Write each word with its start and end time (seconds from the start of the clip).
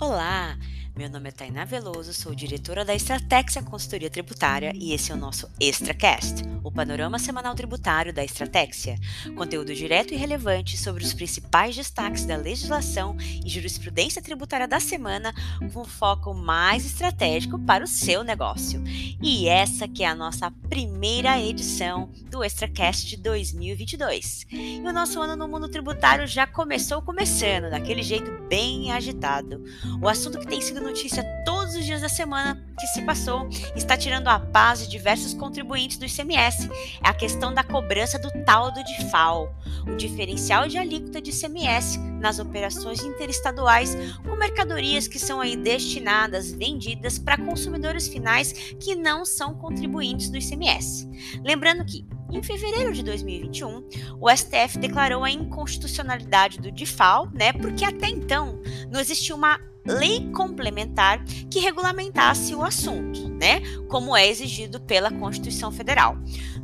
Olá, 0.00 0.58
meu 1.00 1.08
nome 1.08 1.30
é 1.30 1.32
Tainá 1.32 1.64
Veloso, 1.64 2.12
sou 2.12 2.34
diretora 2.34 2.84
da 2.84 2.94
Estratégia 2.94 3.62
Consultoria 3.62 4.10
Tributária 4.10 4.70
e 4.74 4.92
esse 4.92 5.10
é 5.10 5.14
o 5.14 5.16
nosso 5.16 5.50
ExtraCast, 5.58 6.42
o 6.62 6.70
panorama 6.70 7.18
semanal 7.18 7.54
tributário 7.54 8.12
da 8.12 8.22
Estratégia. 8.22 8.98
Conteúdo 9.34 9.74
direto 9.74 10.12
e 10.12 10.16
relevante 10.18 10.76
sobre 10.76 11.02
os 11.02 11.14
principais 11.14 11.74
destaques 11.74 12.26
da 12.26 12.36
legislação 12.36 13.16
e 13.18 13.48
jurisprudência 13.48 14.20
tributária 14.20 14.68
da 14.68 14.78
semana, 14.78 15.32
com 15.72 15.86
foco 15.86 16.34
mais 16.34 16.84
estratégico 16.84 17.58
para 17.60 17.82
o 17.82 17.88
seu 17.88 18.22
negócio. 18.22 18.84
E 19.22 19.48
essa 19.48 19.88
que 19.88 20.04
é 20.04 20.06
a 20.06 20.14
nossa 20.14 20.50
primeira 20.68 21.40
edição 21.40 22.10
do 22.30 22.44
ExtraCast 22.44 23.08
de 23.08 23.16
2022. 23.16 24.46
E 24.50 24.80
o 24.80 24.92
nosso 24.92 25.18
ano 25.18 25.34
no 25.34 25.48
mundo 25.48 25.66
tributário 25.70 26.26
já 26.26 26.46
começou 26.46 27.00
começando, 27.00 27.70
daquele 27.70 28.02
jeito 28.02 28.30
bem 28.50 28.92
agitado. 28.92 29.64
O 30.02 30.06
assunto 30.06 30.38
que 30.38 30.46
tem 30.46 30.60
sido 30.60 30.89
notícia 30.90 31.22
todos 31.44 31.76
os 31.76 31.84
dias 31.84 32.00
da 32.00 32.08
semana 32.08 32.60
que 32.78 32.86
se 32.88 33.02
passou 33.02 33.48
está 33.76 33.96
tirando 33.96 34.26
a 34.26 34.40
paz 34.40 34.80
de 34.80 34.88
diversos 34.88 35.32
contribuintes 35.32 35.96
do 35.96 36.04
ICMS. 36.04 36.68
É 37.04 37.08
a 37.08 37.14
questão 37.14 37.54
da 37.54 37.62
cobrança 37.62 38.18
do 38.18 38.28
tal 38.44 38.72
do 38.72 38.82
DIFAL, 38.82 39.54
o 39.86 39.94
diferencial 39.94 40.66
de 40.66 40.78
alíquota 40.78 41.22
de 41.22 41.30
ICMS 41.30 41.96
nas 42.20 42.40
operações 42.40 43.04
interestaduais 43.04 43.96
com 44.24 44.34
mercadorias 44.34 45.06
que 45.06 45.20
são 45.20 45.40
aí 45.40 45.56
destinadas, 45.56 46.50
vendidas 46.50 47.20
para 47.20 47.38
consumidores 47.38 48.08
finais 48.08 48.52
que 48.52 48.96
não 48.96 49.24
são 49.24 49.54
contribuintes 49.54 50.28
do 50.28 50.38
ICMS. 50.38 51.08
Lembrando 51.44 51.84
que 51.84 52.04
em 52.32 52.42
fevereiro 52.42 52.92
de 52.92 53.04
2021, 53.04 53.88
o 54.20 54.28
STF 54.28 54.78
declarou 54.78 55.22
a 55.22 55.30
inconstitucionalidade 55.30 56.60
do 56.60 56.70
DIFAL, 56.70 57.28
né? 57.32 57.52
Porque 57.52 57.84
até 57.84 58.08
então 58.08 58.60
não 58.90 59.00
existia 59.00 59.34
uma 59.34 59.69
lei 59.86 60.30
complementar 60.32 61.24
que 61.50 61.60
regulamentasse 61.60 62.54
o 62.54 62.62
assunto, 62.62 63.28
né? 63.28 63.60
Como 63.88 64.16
é 64.16 64.28
exigido 64.28 64.80
pela 64.80 65.10
Constituição 65.10 65.72
Federal. 65.72 66.16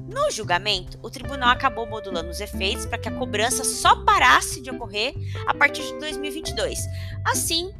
No 0.08 0.30
julgamento, 0.30 0.98
o 1.02 1.10
tribunal 1.10 1.50
acabou 1.50 1.86
modulando 1.86 2.30
os 2.30 2.40
efeitos 2.40 2.86
para 2.86 2.98
que 2.98 3.08
a 3.08 3.12
cobrança 3.12 3.64
só 3.64 4.04
parasse 4.04 4.62
de 4.62 4.70
ocorrer 4.70 5.14
a 5.46 5.52
partir 5.52 5.82
de 5.82 5.98
2022. 5.98 6.78
Assim, 7.24 7.72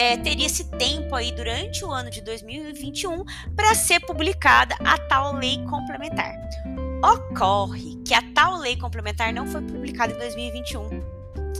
é, 0.00 0.16
teria 0.16 0.46
esse 0.46 0.70
tempo 0.70 1.14
aí 1.14 1.30
durante 1.30 1.84
o 1.84 1.90
ano 1.90 2.10
de 2.10 2.22
2021 2.22 3.24
para 3.54 3.74
ser 3.74 4.00
publicada 4.00 4.74
a 4.80 4.96
tal 4.96 5.34
lei 5.34 5.62
complementar. 5.64 6.34
Ocorre 7.02 7.96
que 8.04 8.14
a 8.14 8.22
tal 8.34 8.56
lei 8.56 8.76
complementar 8.76 9.32
não 9.32 9.46
foi 9.46 9.60
publicada 9.60 10.14
em 10.14 10.18
2021 10.18 11.13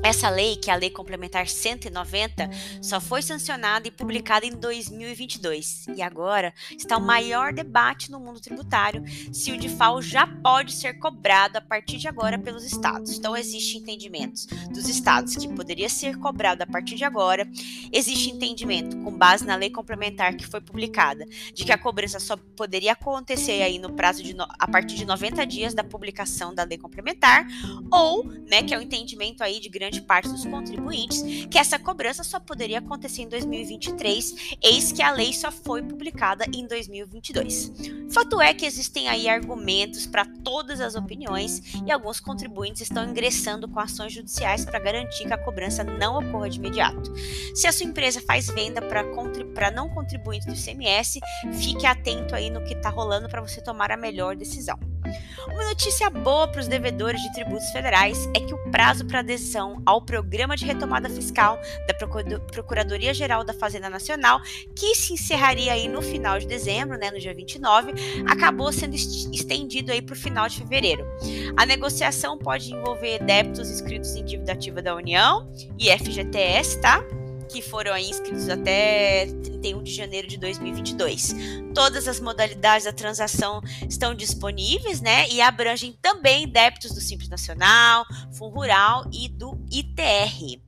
essa 0.05 0.29
lei, 0.29 0.57
que 0.57 0.71
é 0.71 0.75
a 0.75 0.77
Lei 0.77 0.91
Complementar 0.91 1.49
190, 1.49 2.51
só 2.83 3.01
foi 3.01 3.23
sancionada 3.23 3.89
e 3.89 3.91
publicada 3.91 4.45
em 4.45 4.51
2022. 4.51 5.87
E 5.97 6.03
agora 6.03 6.53
está 6.77 6.99
o 6.99 7.01
maior 7.01 7.55
debate 7.55 8.11
no 8.11 8.21
mundo 8.21 8.39
tributário 8.39 9.03
se 9.33 9.51
o 9.51 9.57
DIFAL 9.57 10.03
já 10.03 10.27
pode 10.27 10.73
ser 10.73 10.99
cobrado 10.99 11.57
a 11.57 11.61
partir 11.63 11.97
de 11.97 12.07
agora 12.07 12.39
pelos 12.39 12.67
estados. 12.67 13.17
Então, 13.17 13.35
existe 13.35 13.79
entendimento 13.79 14.47
dos 14.71 14.91
estados 14.91 15.37
que 15.37 15.49
poderia 15.49 15.89
ser 15.89 16.19
cobrado 16.19 16.63
a 16.63 16.67
partir 16.67 16.97
de 16.97 17.05
agora. 17.05 17.49
Existe 17.91 18.29
entendimento, 18.29 18.99
com 18.99 19.11
base 19.11 19.47
na 19.47 19.57
lei 19.57 19.71
complementar 19.71 20.37
que 20.37 20.47
foi 20.47 20.61
publicada, 20.61 21.25
de 21.55 21.65
que 21.65 21.73
a 21.73 21.79
cobrança 21.79 22.21
só 22.21 22.37
poderia 22.37 22.93
acontecer 22.93 23.63
aí 23.63 23.79
no 23.79 23.91
prazo 23.95 24.23
de 24.23 24.35
no, 24.35 24.47
a 24.59 24.69
partir 24.69 24.97
de 24.97 25.07
90 25.07 25.47
dias 25.47 25.73
da 25.73 25.83
publicação 25.83 26.55
da 26.55 26.63
lei 26.63 26.77
complementar, 26.77 27.47
ou, 27.91 28.25
né, 28.25 28.63
que 28.63 28.75
é 28.75 28.79
o 28.79 28.83
entendimento 28.83 29.43
aí 29.43 29.59
de 29.59 29.71
grande 29.71 29.94
grande 29.95 30.03
parte 30.03 30.29
dos 30.29 30.45
contribuintes 30.45 31.23
que 31.51 31.59
essa 31.59 31.79
cobrança 31.79 32.25
só 32.25 32.41
poderia 32.41 32.79
acontecer 32.79 33.23
em 33.23 33.29
2023, 33.29 34.57
eis 34.63 34.93
que 34.93 35.03
a 35.03 35.13
lei 35.13 35.33
só 35.33 35.53
foi 35.53 35.83
publicada 35.83 36.45
em 36.53 36.67
2022. 36.67 37.73
Fato 38.11 38.41
é 38.41 38.53
que 38.53 38.67
existem 38.67 39.09
aí 39.09 39.29
argumentos 39.29 40.07
para 40.07 40.25
todas 40.43 40.81
as 40.81 40.95
opiniões 40.95 41.75
e 41.87 41.93
alguns 41.93 42.21
contribuintes 42.21 42.83
estão 42.83 43.05
ingressando 43.05 43.69
com 43.69 43.79
ações 43.79 44.13
judiciais 44.13 44.65
para 44.65 44.79
garantir 44.79 45.27
que 45.27 45.33
a 45.33 45.39
cobrança 45.39 45.85
não 45.85 46.19
ocorra 46.19 46.51
de 46.51 46.59
imediato. 46.59 47.13
Se 47.55 47.67
a 47.67 47.73
sua 47.73 47.87
empresa 47.87 48.21
faz 48.21 48.47
venda 48.47 48.81
para 48.83 49.71
não 49.71 49.89
contribuintes 49.89 50.47
do 50.47 50.55
ICMS, 50.55 51.21
fique 51.53 51.87
atento 51.87 52.35
aí 52.35 52.51
no 52.51 52.65
que 52.65 52.75
está 52.75 52.91
rolando 52.91 53.29
para 53.29 53.41
você 53.41 53.61
tomar 53.61 53.91
a 53.91 53.97
melhor 53.97 54.37
decisão. 54.37 54.79
Uma 55.47 55.65
notícia 55.69 56.09
boa 56.09 56.49
para 56.49 56.61
os 56.61 56.67
devedores 56.67 57.21
de 57.21 57.33
tributos 57.33 57.71
federais 57.71 58.29
é 58.35 58.41
que 58.41 58.55
o 58.55 58.59
prazo 58.71 59.05
para 59.05 59.21
adesão 59.21 59.83
ao 59.85 60.01
Programa 60.01 60.57
de 60.57 60.65
Retomada 60.65 61.09
Fiscal 61.09 61.61
da 61.87 61.95
Procuradoria-Geral 62.41 63.45
da 63.45 63.53
Fazenda 63.53 63.91
Nacional, 63.91 64.41
que 64.75 64.95
se 64.95 65.13
encerraria 65.13 65.73
aí 65.73 65.87
no 65.87 66.01
final 66.01 66.39
de 66.39 66.47
dezembro, 66.47 66.99
né, 66.99 67.11
no 67.11 67.21
dia 67.21 67.35
29, 67.35 67.93
acabou 68.27 68.73
sendo 68.73 68.95
estendido 68.95 69.93
aí 69.93 70.01
para 70.01 70.15
o 70.15 70.17
final 70.17 70.49
de 70.49 70.59
fevereiro. 70.59 71.07
A 71.57 71.67
negociação 71.67 72.39
pode 72.39 72.73
envolver 72.73 73.23
débitos 73.23 73.71
inscritos 73.71 74.15
em 74.17 74.25
dívida 74.25 74.53
ativa 74.53 74.81
da 74.81 74.95
União 74.95 75.49
e 75.79 75.91
FGTS, 75.91 76.81
tá? 76.81 77.05
que 77.49 77.63
foram 77.63 77.93
aí 77.93 78.11
inscritos 78.11 78.49
até 78.49 79.29
31 79.65 79.83
de 79.83 79.95
janeiro 79.95 80.29
de 80.29 80.37
2022. 80.37 81.35
Todas 81.75 82.07
as 82.07 82.21
modalidades 82.21 82.85
da 82.85 82.93
transação 82.93 83.63
estão 83.89 84.15
disponíveis, 84.15 85.01
né? 85.01 85.27
E 85.31 85.41
abrangem 85.41 85.97
também 86.03 86.47
débitos 86.47 86.93
do 86.93 87.01
Simples 87.01 87.31
Nacional, 87.31 88.05
Fundo 88.33 88.55
Rural 88.55 89.09
e 89.11 89.27
do 89.29 89.59
ITR. 89.71 90.61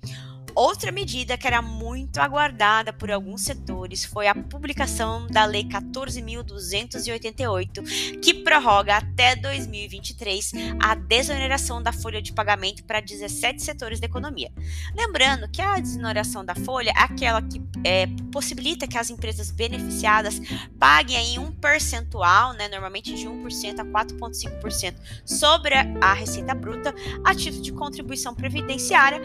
Outra 0.57 0.91
medida 0.91 1.37
que 1.37 1.47
era 1.47 1.61
muito 1.61 2.19
aguardada 2.19 2.91
por 2.91 3.11
alguns 3.11 3.43
setores 3.43 4.07
foi 4.07 4.27
a 4.27 4.35
publicação 4.35 5.27
da 5.27 5.45
Lei 5.45 5.65
14.288, 5.65 8.21
que 8.23 8.33
prorroga 8.33 8.97
até 8.97 9.37
2023 9.37 10.53
a 10.81 10.95
desoneração 10.95 11.83
da 11.83 11.93
folha 11.93 12.23
de 12.23 12.33
pagamento 12.33 12.83
para 12.85 13.01
17 13.01 13.63
setores 13.63 14.01
da 14.01 14.07
economia. 14.07 14.51
Lembrando 14.95 15.47
que 15.47 15.61
a 15.61 15.79
desoneração 15.79 16.43
da 16.43 16.55
folha 16.55 16.89
é 16.89 17.03
aquela 17.03 17.43
que 17.43 17.61
é, 17.85 18.07
possibilita 18.33 18.87
que 18.87 18.97
as 18.97 19.11
empresas 19.11 19.51
beneficiadas 19.51 20.41
paguem 20.79 21.19
aí 21.19 21.39
um 21.39 21.53
percentual, 21.53 22.55
né, 22.55 22.67
normalmente 22.69 23.15
de 23.15 23.29
1% 23.29 23.79
a 23.79 23.85
4,5% 23.85 24.95
sobre 25.23 25.75
a 25.75 26.15
receita 26.15 26.55
bruta 26.55 26.95
a 27.23 27.35
título 27.35 27.63
de 27.63 27.73
contribuição 27.73 28.35
previdenciária, 28.35 29.21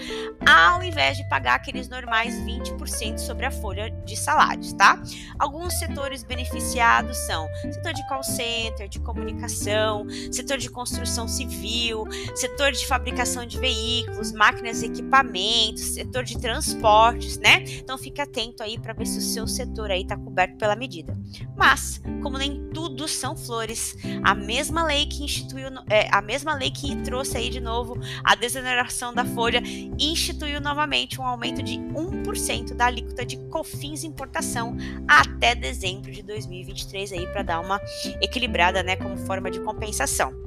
ao 0.45 0.83
invés 0.83 1.15
de 1.15 1.20
de 1.21 1.29
pagar 1.29 1.55
aqueles 1.55 1.87
normais 1.87 2.35
20% 2.41 3.19
sobre 3.19 3.45
a 3.45 3.51
folha 3.51 3.89
de 4.05 4.15
salários, 4.15 4.73
tá? 4.73 5.01
Alguns 5.37 5.73
setores 5.79 6.23
beneficiados 6.23 7.17
são 7.17 7.47
setor 7.71 7.93
de 7.93 8.07
call 8.07 8.23
center, 8.23 8.87
de 8.87 8.99
comunicação, 8.99 10.05
setor 10.31 10.57
de 10.57 10.69
construção 10.69 11.27
civil, 11.27 12.05
setor 12.35 12.71
de 12.71 12.85
fabricação 12.85 13.45
de 13.45 13.59
veículos, 13.59 14.31
máquinas 14.31 14.81
e 14.81 14.87
equipamentos, 14.87 15.81
setor 15.81 16.23
de 16.23 16.39
transportes, 16.39 17.37
né? 17.37 17.63
Então 17.67 17.97
fique 17.97 18.21
atento 18.21 18.63
aí 18.63 18.79
para 18.79 18.93
ver 18.93 19.05
se 19.05 19.19
o 19.19 19.21
seu 19.21 19.47
setor 19.47 19.91
aí 19.91 20.01
está 20.01 20.17
coberto 20.17 20.57
pela 20.57 20.75
medida. 20.75 21.17
Mas, 21.55 22.01
como 22.21 22.37
nem 22.37 22.69
tudo 22.73 23.07
são 23.07 23.35
flores, 23.35 23.95
a 24.23 24.33
mesma 24.33 24.83
lei 24.83 25.05
que 25.05 25.23
instituiu, 25.23 25.67
é, 25.89 26.09
a 26.11 26.21
mesma 26.21 26.53
lei 26.55 26.71
que 26.71 26.95
trouxe 27.03 27.37
aí 27.37 27.49
de 27.49 27.59
novo 27.59 27.99
a 28.23 28.35
desoneração 28.35 29.13
da 29.13 29.25
folha 29.25 29.61
instituiu 29.99 30.59
novamente 30.61 31.10
um 31.19 31.25
aumento 31.25 31.61
de 31.61 31.77
1% 31.77 32.73
da 32.73 32.85
alíquota 32.85 33.25
de 33.25 33.37
COFINS 33.49 34.03
importação 34.03 34.75
até 35.07 35.55
dezembro 35.55 36.11
de 36.11 36.21
2023 36.23 37.13
aí 37.13 37.27
para 37.27 37.43
dar 37.43 37.59
uma 37.59 37.79
equilibrada, 38.21 38.83
né, 38.83 38.95
como 38.95 39.17
forma 39.17 39.49
de 39.49 39.59
compensação. 39.59 40.40